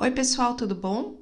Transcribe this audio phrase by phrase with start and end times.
[0.00, 1.16] Oi, pessoal, tudo bom?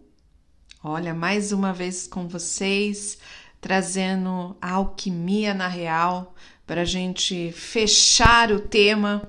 [0.85, 3.17] Olha, mais uma vez com vocês,
[3.59, 6.35] trazendo a alquimia na real
[6.67, 9.27] para a gente fechar o tema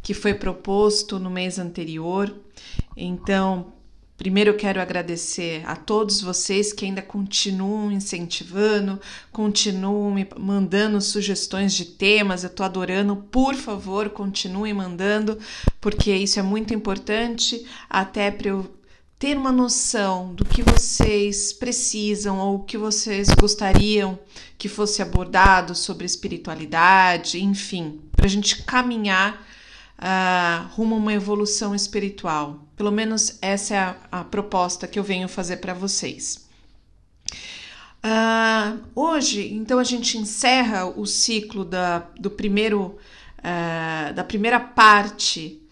[0.00, 2.32] que foi proposto no mês anterior.
[2.96, 3.72] Então,
[4.16, 9.00] Primeiro eu quero agradecer a todos vocês que ainda continuam incentivando,
[9.32, 12.44] continuam me mandando sugestões de temas.
[12.44, 13.16] Eu tô adorando.
[13.16, 15.36] Por favor, continuem mandando,
[15.80, 18.72] porque isso é muito importante até para eu
[19.18, 24.18] ter uma noção do que vocês precisam ou que vocês gostariam
[24.58, 29.46] que fosse abordado sobre espiritualidade, enfim, para a gente caminhar
[29.98, 32.66] uh, rumo a uma evolução espiritual.
[32.76, 36.48] Pelo menos essa é a, a proposta que eu venho fazer para vocês.
[38.04, 42.98] Uh, hoje, então, a gente encerra o ciclo da, do primeiro,
[43.38, 45.63] uh, da primeira parte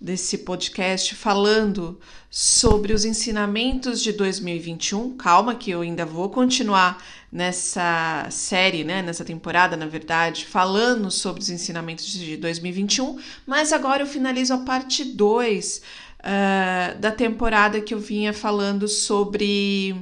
[0.00, 1.98] desse podcast falando
[2.30, 5.16] sobre os ensinamentos de 2021.
[5.16, 11.42] Calma que eu ainda vou continuar nessa série, né, nessa temporada, na verdade, falando sobre
[11.42, 15.82] os ensinamentos de 2021, mas agora eu finalizo a parte 2 uh,
[16.22, 19.94] ah, da temporada que eu vinha falando sobre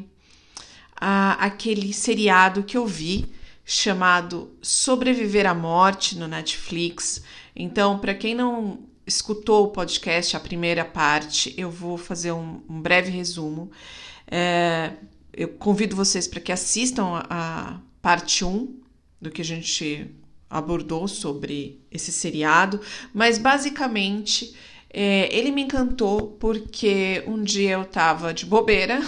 [0.97, 7.25] uh, aquele seriado que eu vi chamado Sobreviver à Morte no Netflix.
[7.55, 12.81] Então, para quem não escutou o podcast, a primeira parte, eu vou fazer um, um
[12.81, 13.71] breve resumo.
[14.27, 14.93] É,
[15.33, 18.75] eu convido vocês para que assistam a, a parte 1
[19.21, 20.11] do que a gente
[20.49, 22.81] abordou sobre esse seriado,
[23.13, 24.55] mas basicamente
[24.91, 29.01] é, ele me encantou porque um dia eu tava de bobeira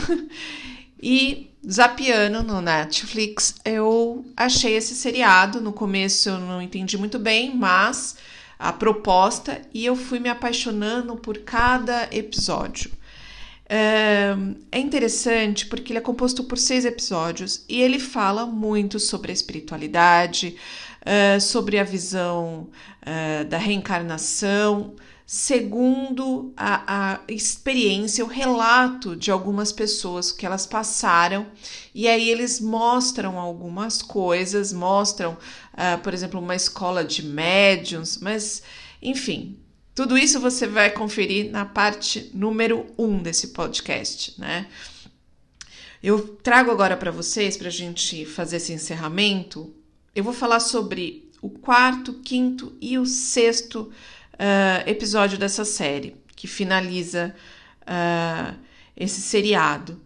[1.02, 5.60] e zapiando no Netflix eu achei esse seriado.
[5.60, 8.16] No começo eu não entendi muito bem, mas
[8.58, 12.90] a proposta e eu fui me apaixonando por cada episódio.
[13.68, 14.34] É,
[14.72, 19.34] é interessante porque ele é composto por seis episódios e ele fala muito sobre a
[19.34, 20.56] espiritualidade,
[21.04, 22.68] é, sobre a visão
[23.02, 24.94] é, da reencarnação,
[25.30, 31.48] segundo a, a, experiência, o relato de algumas pessoas que elas passaram,
[31.94, 35.36] e aí eles mostram algumas coisas, mostram,
[35.74, 38.62] uh, por exemplo, uma escola de médiums, mas
[39.02, 39.58] enfim,
[39.94, 44.66] tudo isso você vai conferir na parte número um desse podcast, né?
[46.02, 49.74] Eu trago agora para vocês, para a gente fazer esse encerramento,
[50.14, 53.92] eu vou falar sobre o quarto, quinto e o sexto
[54.38, 57.34] uh, episódio dessa série, que finaliza
[57.82, 58.56] uh,
[58.96, 60.00] esse seriado.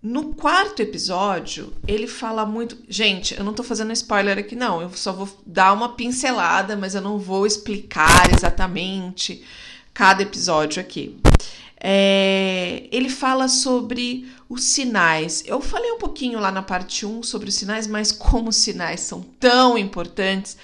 [0.00, 2.78] No quarto episódio, ele fala muito.
[2.88, 4.80] Gente, eu não tô fazendo spoiler aqui, não.
[4.80, 9.44] Eu só vou dar uma pincelada, mas eu não vou explicar exatamente
[9.92, 11.18] cada episódio aqui.
[11.80, 15.42] É, ele fala sobre os sinais.
[15.46, 19.00] Eu falei um pouquinho lá na parte 1 sobre os sinais, mas como os sinais
[19.00, 20.56] são tão importantes,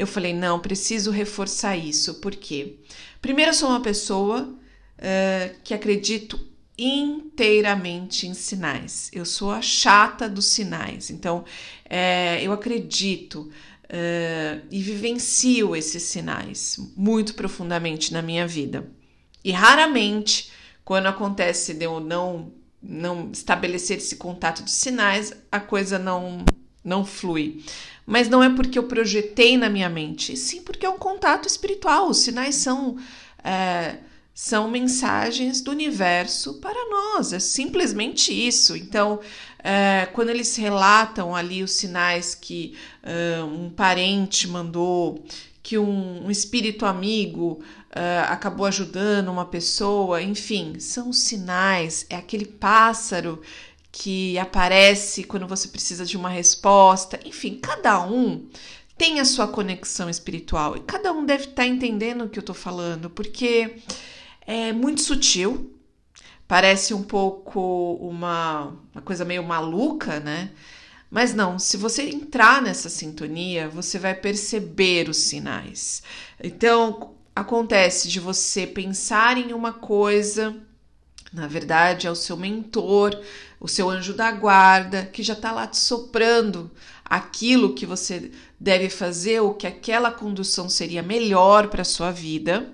[0.00, 2.14] eu falei, não, preciso reforçar isso.
[2.14, 2.76] Por quê?
[3.20, 6.40] Primeiro, eu sou uma pessoa uh, que acredito
[6.78, 9.10] inteiramente em sinais.
[9.12, 11.10] Eu sou a chata dos sinais.
[11.10, 11.44] Então,
[11.84, 18.88] é, eu acredito uh, e vivencio esses sinais muito profundamente na minha vida.
[19.44, 20.50] E raramente,
[20.82, 26.42] quando acontece de eu não, não estabelecer esse contato de sinais, a coisa não,
[26.82, 27.62] não flui.
[28.10, 32.08] Mas não é porque eu projetei na minha mente, sim porque é um contato espiritual.
[32.08, 32.96] Os sinais são,
[33.44, 33.98] é,
[34.34, 38.76] são mensagens do universo para nós, é simplesmente isso.
[38.76, 39.20] Então,
[39.60, 45.24] é, quando eles relatam ali os sinais que é, um parente mandou,
[45.62, 52.46] que um, um espírito amigo uh, acabou ajudando uma pessoa, enfim, são sinais, é aquele
[52.46, 53.40] pássaro
[53.92, 57.18] que aparece quando você precisa de uma resposta.
[57.24, 58.48] Enfim, cada um
[58.96, 62.42] tem a sua conexão espiritual e cada um deve estar tá entendendo o que eu
[62.42, 63.76] estou falando, porque
[64.46, 65.74] é muito sutil,
[66.46, 70.50] parece um pouco uma, uma coisa meio maluca, né?
[71.10, 76.02] Mas não, se você entrar nessa sintonia, você vai perceber os sinais.
[76.42, 80.56] Então, acontece de você pensar em uma coisa,
[81.32, 83.20] na verdade, é o seu mentor,
[83.60, 86.70] o seu anjo da guarda, que já está lá te soprando
[87.04, 92.68] aquilo que você deve fazer, ou que aquela condução seria melhor para a sua vida.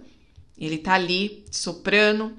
[0.58, 2.32] Ele está ali soprando.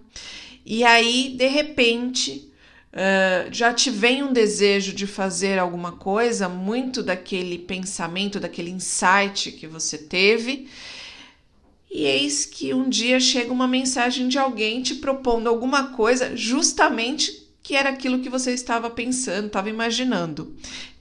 [0.66, 2.52] E aí, de repente,
[2.94, 9.52] uh, já te vem um desejo de fazer alguma coisa, muito daquele pensamento, daquele insight
[9.52, 10.68] que você teve.
[11.90, 17.48] E eis que um dia chega uma mensagem de alguém te propondo alguma coisa, justamente
[17.64, 20.56] que era aquilo que você estava pensando, estava imaginando.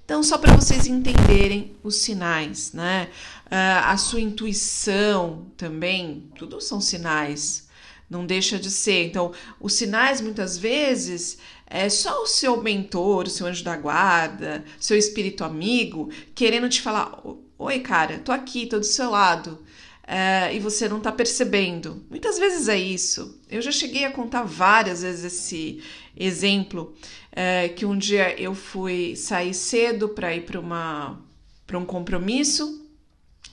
[0.04, 3.08] Então, só para vocês entenderem os sinais, né?
[3.46, 7.68] Uh, a sua intuição também, tudo são sinais,
[8.08, 9.06] não deixa de ser.
[9.06, 14.64] Então, os sinais muitas vezes é só o seu mentor, o seu anjo da guarda,
[14.78, 17.20] seu espírito amigo querendo te falar:
[17.58, 19.58] Oi, cara, tô aqui, tô do seu lado.
[20.06, 22.04] É, e você não tá percebendo.
[22.08, 23.40] Muitas vezes é isso.
[23.50, 25.82] Eu já cheguei a contar várias vezes esse
[26.16, 26.94] exemplo
[27.32, 31.20] é, que um dia eu fui sair cedo para ir para uma
[31.66, 32.88] para um compromisso,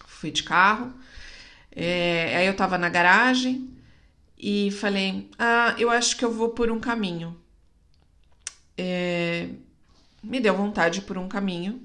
[0.05, 0.93] fui de carro.
[1.71, 3.69] É, aí eu tava na garagem
[4.37, 7.35] e falei: Ah, eu acho que eu vou por um caminho.
[8.77, 9.49] É,
[10.23, 11.81] me deu vontade por um caminho.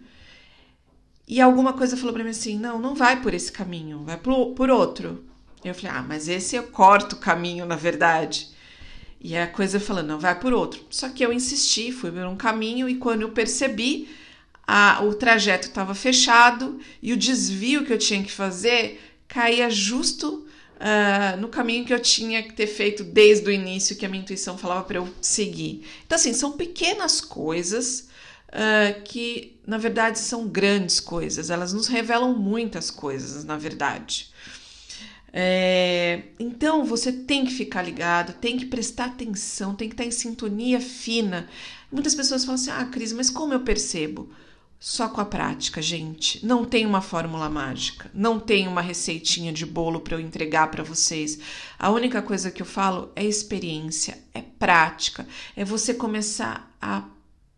[1.29, 4.55] E alguma coisa falou para mim assim: não, não vai por esse caminho, vai por,
[4.55, 5.23] por outro.
[5.63, 8.49] Eu falei: ah, mas esse eu corto o caminho, na verdade.
[9.21, 10.81] E a coisa falando: não, vai por outro.
[10.89, 14.09] Só que eu insisti, fui por um caminho e quando eu percebi,
[14.67, 18.99] a, o trajeto estava fechado e o desvio que eu tinha que fazer
[19.29, 20.47] caía justo
[20.77, 24.23] uh, no caminho que eu tinha que ter feito desde o início, que a minha
[24.23, 25.85] intuição falava para eu seguir.
[26.07, 28.08] Então, assim, são pequenas coisas
[28.49, 31.51] uh, que, na verdade, são grandes coisas.
[31.51, 34.31] Elas nos revelam muitas coisas, na verdade.
[35.33, 40.11] É, então você tem que ficar ligado, tem que prestar atenção, tem que estar em
[40.11, 41.49] sintonia fina.
[41.93, 44.31] Muitas pessoas falam assim: Ah, Cris, mas como eu percebo?
[44.81, 46.47] Só com a prática, gente.
[46.47, 50.85] Não tem uma fórmula mágica, não tem uma receitinha de bolo para eu entregar para
[50.85, 51.39] vocês.
[51.77, 57.03] A única coisa que eu falo é experiência, é prática, é você começar a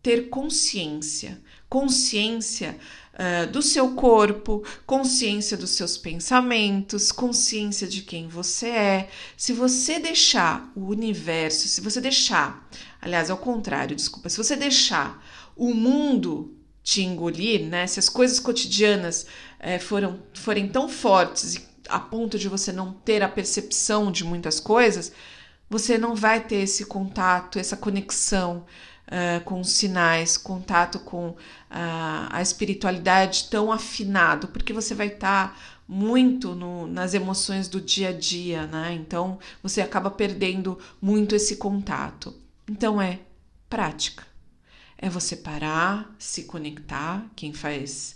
[0.01, 2.77] ter consciência, consciência
[3.13, 9.09] uh, do seu corpo, consciência dos seus pensamentos, consciência de quem você é.
[9.37, 12.67] Se você deixar o universo, se você deixar,
[13.01, 15.23] aliás, ao contrário, desculpa, se você deixar
[15.55, 17.85] o mundo te engolir, né?
[17.85, 19.27] Se as coisas cotidianas
[19.59, 24.59] é, foram, forem tão fortes a ponto de você não ter a percepção de muitas
[24.59, 25.11] coisas,
[25.69, 28.65] você não vai ter esse contato, essa conexão
[29.11, 31.35] uh, com sinais, contato com uh,
[31.69, 38.09] a espiritualidade tão afinado, porque você vai estar tá muito no, nas emoções do dia
[38.09, 38.93] a dia, né?
[38.93, 42.33] Então você acaba perdendo muito esse contato.
[42.67, 43.19] Então é
[43.69, 44.31] prática
[45.01, 47.25] é você parar, se conectar.
[47.35, 48.15] Quem faz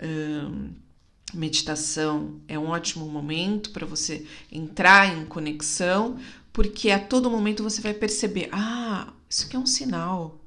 [0.00, 0.68] hum,
[1.32, 6.18] meditação é um ótimo momento para você entrar em conexão,
[6.52, 10.40] porque a todo momento você vai perceber: ah, isso aqui é um sinal.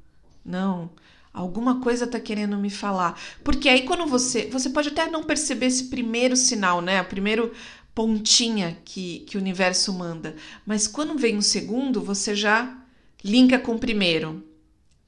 [0.43, 0.89] Não,
[1.31, 3.19] alguma coisa está querendo me falar.
[3.43, 4.47] Porque aí quando você.
[4.47, 6.99] Você pode até não perceber esse primeiro sinal, né?
[6.99, 7.53] O primeiro
[7.93, 10.35] pontinha que, que o universo manda.
[10.65, 12.77] Mas quando vem o segundo, você já
[13.23, 14.43] linka com o primeiro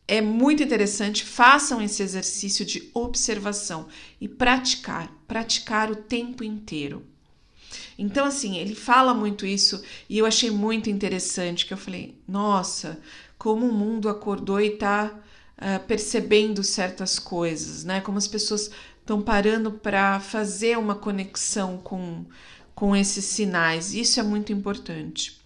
[0.08, 1.24] é muito interessante.
[1.24, 3.88] Façam esse exercício de observação
[4.20, 7.04] e praticar, praticar o tempo inteiro.
[7.98, 13.00] Então, assim, ele fala muito isso e eu achei muito interessante que eu falei, nossa,
[13.42, 15.20] como o mundo acordou e está uh,
[15.58, 18.00] ah, percebendo certas coisas, né?
[18.00, 22.24] Como as pessoas estão parando para fazer uma conexão com,
[22.76, 23.96] com esses sinais.
[23.96, 25.41] Isso é muito importante.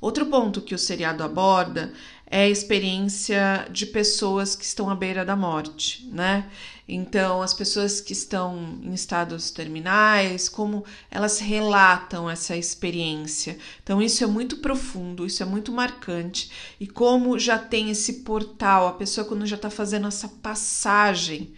[0.00, 1.92] Outro ponto que o seriado aborda
[2.30, 6.48] é a experiência de pessoas que estão à beira da morte, né?
[6.86, 13.58] Então, as pessoas que estão em estados terminais, como elas relatam essa experiência.
[13.82, 16.50] Então, isso é muito profundo, isso é muito marcante.
[16.78, 21.52] E como já tem esse portal, a pessoa, quando já está fazendo essa passagem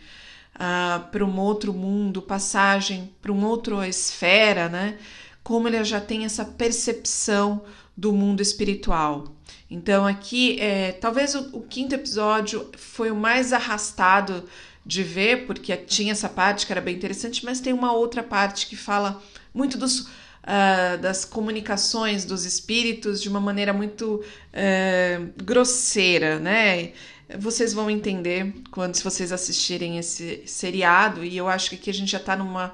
[0.57, 4.99] uh, para um outro mundo, passagem para uma outra esfera, né?
[5.45, 7.63] Como ele já tem essa percepção
[8.01, 9.37] do mundo espiritual.
[9.71, 14.49] Então, aqui, é, talvez o, o, quinto episódio foi o mais arrastado
[14.87, 18.67] de ver, porque tinha essa parte que era bem interessante, mas tem uma outra parte
[18.69, 26.39] que fala muito dos, uh, das comunicações dos espíritos de uma maneira muito uh, grosseira,
[26.39, 26.93] né?
[27.39, 31.95] Vocês vão entender quando se vocês assistirem esse seriado, e eu acho que aqui a
[31.95, 32.73] gente já está numa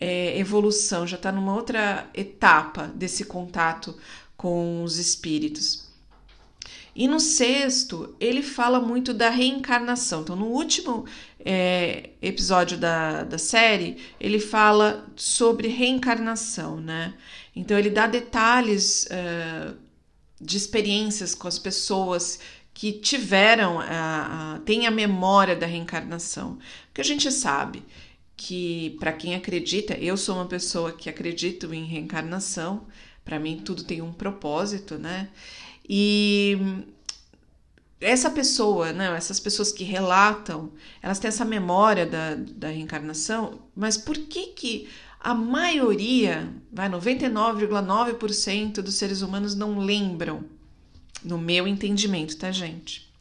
[0.00, 3.94] é, evolução, já está numa outra etapa desse contato
[4.38, 5.88] com os espíritos.
[6.94, 10.22] E no sexto, ele fala muito da reencarnação.
[10.22, 11.04] Então, no último
[11.44, 17.14] é, episódio da, da série, ele fala sobre reencarnação, né?
[17.54, 19.76] Então, ele dá detalhes uh,
[20.40, 22.40] de experiências com as pessoas
[22.72, 26.58] que tiveram, a, a, têm a memória da reencarnação.
[26.86, 27.84] Porque a gente sabe
[28.36, 32.86] que para quem acredita, eu sou uma pessoa que acredito em reencarnação,
[33.28, 35.28] para mim tudo tem um propósito, né?
[35.86, 36.56] E
[38.00, 43.98] essa pessoa, né, essas pessoas que relatam, elas têm essa memória da, da reencarnação, mas
[43.98, 44.88] por que que
[45.20, 50.42] a maioria, vai 99,9% dos seres humanos não lembram?
[51.22, 53.12] No meu entendimento, tá, gente?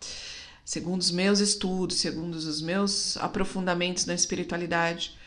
[0.63, 5.17] Segundo os meus estudos, segundo os meus aprofundamentos na espiritualidade.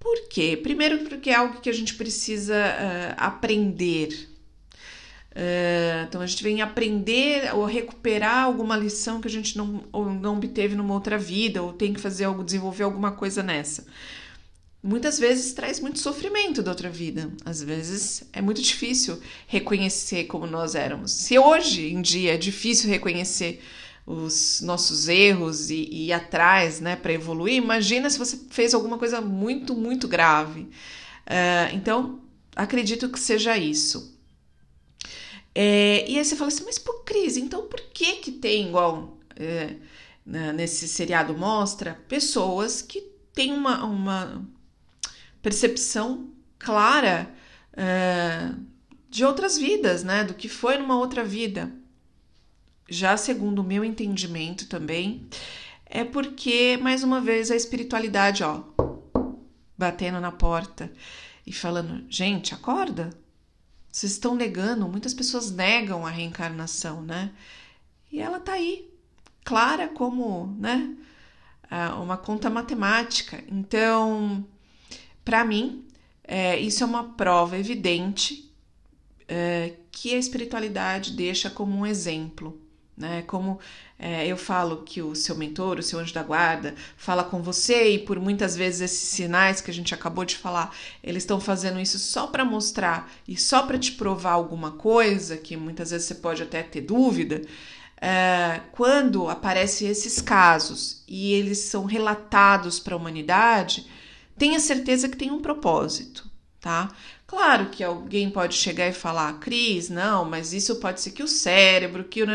[0.00, 0.58] Por quê?
[0.60, 4.30] Primeiro, porque é algo que a gente precisa uh, aprender,
[5.30, 10.06] Uh, então a gente vem aprender ou recuperar alguma lição que a gente não, ou
[10.06, 13.86] não obteve numa outra vida, ou tem que fazer algo, desenvolver alguma coisa nessa.
[14.82, 17.30] Muitas vezes traz muito sofrimento da outra vida.
[17.44, 21.12] Às vezes é muito difícil reconhecer como nós éramos.
[21.12, 23.62] Se hoje em dia é difícil reconhecer
[24.10, 28.98] os nossos erros e, e ir atrás, né, para evoluir, imagina se você fez alguma
[28.98, 30.62] coisa muito, muito grave.
[30.62, 32.20] Uh, então,
[32.56, 34.18] acredito que seja isso.
[35.54, 39.18] É, e aí você fala assim, mas por crise, então por que que tem igual
[39.34, 39.74] é,
[40.24, 43.00] nesse seriado mostra pessoas que
[43.34, 44.46] têm uma, uma
[45.42, 47.34] percepção clara
[47.72, 48.52] é,
[49.08, 50.22] de outras vidas, né?
[50.22, 51.72] Do que foi numa outra vida.
[52.92, 55.24] Já segundo o meu entendimento também,
[55.86, 58.64] é porque, mais uma vez, a espiritualidade, ó,
[59.78, 60.92] batendo na porta
[61.46, 63.10] e falando, gente, acorda,
[63.92, 67.30] vocês estão negando, muitas pessoas negam a reencarnação, né?
[68.10, 68.90] E ela tá aí,
[69.44, 70.96] clara como, né?
[72.02, 73.42] Uma conta matemática.
[73.46, 74.44] Então,
[75.24, 75.86] para mim,
[76.24, 78.52] é, isso é uma prova evidente
[79.28, 82.60] é, que a espiritualidade deixa como um exemplo
[83.00, 83.22] né?
[83.26, 83.58] Como
[83.98, 87.94] é, eu falo que o seu mentor, o seu anjo da guarda, fala com você
[87.94, 91.80] e por muitas vezes esses sinais que a gente acabou de falar, eles estão fazendo
[91.80, 96.14] isso só para mostrar e só para te provar alguma coisa que muitas vezes você
[96.14, 97.42] pode até ter dúvida.
[98.02, 103.86] É, quando aparecem esses casos e eles são relatados para a humanidade,
[104.38, 106.30] tenha certeza que tem um propósito,
[106.60, 106.94] tá?
[107.30, 111.28] Claro que alguém pode chegar e falar, Cris, não, mas isso pode ser que o
[111.28, 112.26] cérebro, que o.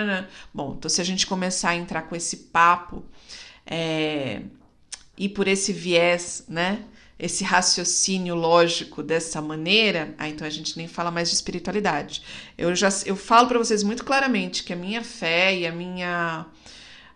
[0.54, 3.04] Bom, então se a gente começar a entrar com esse papo
[3.66, 4.42] é,
[5.18, 6.86] e por esse viés, né?
[7.20, 12.22] Esse raciocínio lógico dessa maneira, aí então a gente nem fala mais de espiritualidade.
[12.58, 16.46] Eu já eu falo para vocês muito claramente que a minha fé e a minha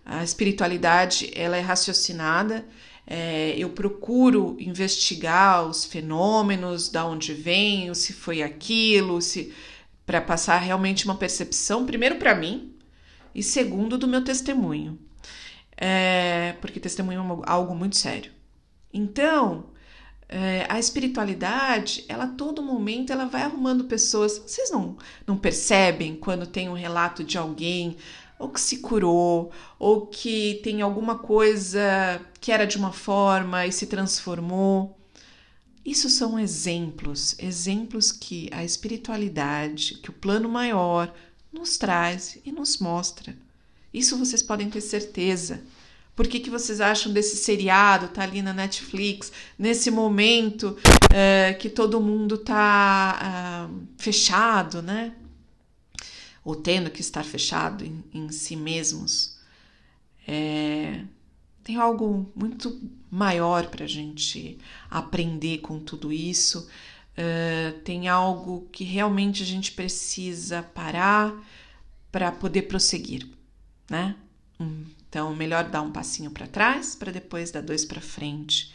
[0.05, 2.65] a espiritualidade ela é raciocinada
[3.11, 9.51] é, eu procuro investigar os fenômenos, da onde vem, se foi aquilo, se
[10.05, 12.75] para passar realmente uma percepção, primeiro para mim
[13.33, 14.99] e segundo do meu testemunho,
[15.75, 18.31] é, porque testemunho é algo muito sério.
[18.93, 19.65] Então,
[20.27, 24.37] é, a espiritualidade, ela a todo momento ela vai arrumando pessoas.
[24.37, 27.97] Vocês não, não percebem quando tem um relato de alguém
[28.39, 33.71] ou que se curou, ou que tem alguma coisa que era de uma forma e
[33.71, 34.97] se transformou.
[35.85, 41.13] Isso são exemplos, exemplos que a espiritualidade, que o plano maior
[41.51, 43.35] nos traz e nos mostra.
[43.93, 45.61] Isso vocês podem ter certeza.
[46.15, 48.09] Por que, que vocês acham desse seriado?
[48.09, 50.77] Tá ali na Netflix, nesse momento
[51.13, 55.13] é, que todo mundo tá uh, fechado, né?
[56.49, 59.37] Ou tendo que estar fechado em, em si mesmos,
[60.27, 61.03] é,
[61.63, 64.57] tem algo muito maior para a gente
[64.89, 66.67] aprender com tudo isso.
[67.15, 71.31] É, tem algo que realmente a gente precisa parar
[72.11, 73.27] para poder prosseguir,
[73.87, 74.15] né?
[75.07, 78.73] Então, melhor dar um passinho para trás para depois dar dois para frente.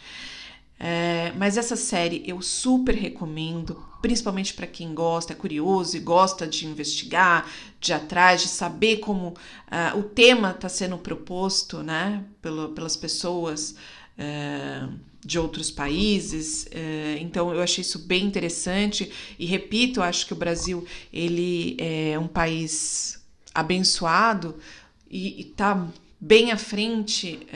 [0.78, 6.47] É, mas essa série eu super recomendo, principalmente para quem gosta, é curioso e gosta
[6.47, 7.49] de investigar,
[7.81, 13.76] de atrás, de saber como uh, o tema está sendo proposto né, pelo, pelas pessoas
[14.19, 14.93] uh,
[15.25, 16.64] de outros países.
[16.64, 22.19] Uh, então eu achei isso bem interessante e repito, acho que o Brasil ele é
[22.19, 23.23] um país
[23.54, 24.57] abençoado
[25.09, 25.87] e está
[26.21, 27.47] bem à frente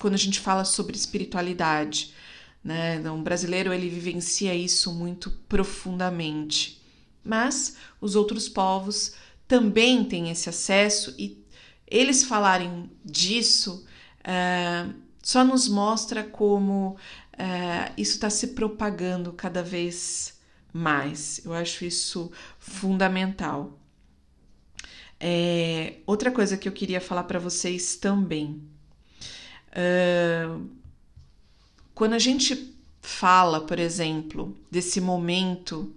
[0.00, 2.14] quando a gente fala sobre espiritualidade.
[2.62, 2.96] Né?
[2.96, 6.82] Então, o brasileiro ele vivencia isso muito profundamente.
[7.24, 9.14] Mas os outros povos
[9.46, 11.42] também têm esse acesso e
[11.86, 13.86] eles falarem disso
[14.20, 16.96] uh, só nos mostra como
[17.34, 20.38] uh, isso está se propagando cada vez
[20.72, 21.40] mais.
[21.44, 23.78] Eu acho isso fundamental.
[25.20, 28.62] É, outra coisa que eu queria falar para vocês também.
[29.72, 30.68] Uh,
[31.98, 35.92] quando a gente fala, por exemplo, desse momento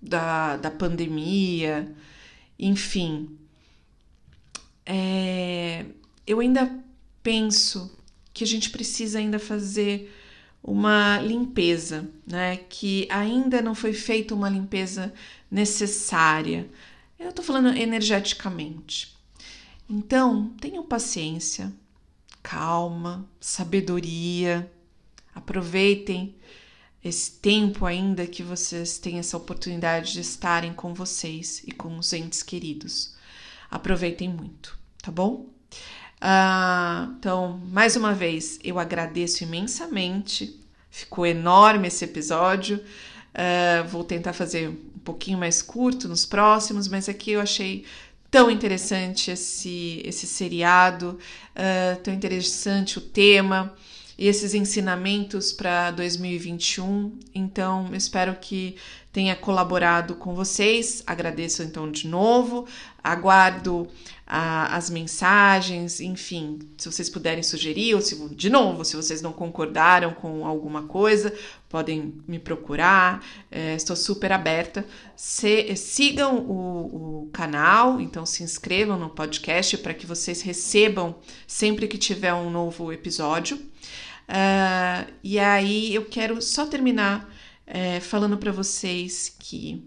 [0.00, 1.92] da, da pandemia,
[2.56, 3.36] enfim,
[4.86, 5.84] é,
[6.24, 6.72] eu ainda
[7.24, 7.98] penso
[8.32, 10.16] que a gente precisa ainda fazer
[10.62, 12.58] uma limpeza, né?
[12.68, 15.12] Que ainda não foi feita uma limpeza
[15.50, 16.70] necessária.
[17.18, 19.12] Eu tô falando energeticamente.
[19.88, 21.72] Então, tenham paciência,
[22.44, 24.70] calma, sabedoria.
[25.40, 26.34] Aproveitem
[27.02, 32.12] esse tempo ainda que vocês têm essa oportunidade de estarem com vocês e com os
[32.12, 33.14] entes queridos.
[33.70, 35.46] Aproveitem muito, tá bom?
[36.20, 40.60] Ah, então, mais uma vez, eu agradeço imensamente.
[40.90, 42.84] Ficou enorme esse episódio.
[43.34, 47.86] Ah, vou tentar fazer um pouquinho mais curto nos próximos, mas aqui eu achei
[48.30, 51.18] tão interessante esse, esse seriado,
[51.56, 53.74] uh, tão interessante o tema
[54.20, 57.18] e esses ensinamentos para 2021.
[57.34, 58.76] Então, espero que
[59.10, 61.02] tenha colaborado com vocês.
[61.06, 62.66] Agradeço então de novo,
[63.02, 63.88] aguardo
[64.26, 69.32] a, as mensagens, enfim, se vocês puderem sugerir, ou se, de novo, se vocês não
[69.32, 71.34] concordaram com alguma coisa,
[71.66, 74.84] podem me procurar, é, estou super aberta.
[75.16, 81.88] Se, sigam o, o canal, então se inscrevam no podcast para que vocês recebam sempre
[81.88, 83.58] que tiver um novo episódio.
[84.30, 87.28] Uh, e aí eu quero só terminar
[87.66, 89.84] é, falando para vocês que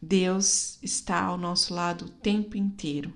[0.00, 3.14] Deus está ao nosso lado o tempo inteiro.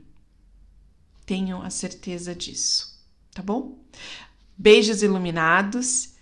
[1.26, 2.98] Tenham a certeza disso,
[3.34, 3.78] tá bom?
[4.56, 6.14] Beijos iluminados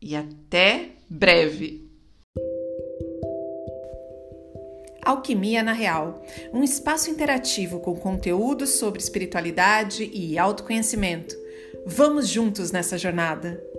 [0.00, 1.88] e até breve!
[5.04, 11.41] Alquimia na Real um espaço interativo com conteúdos sobre espiritualidade e autoconhecimento.
[11.84, 13.71] Vamos juntos nessa jornada!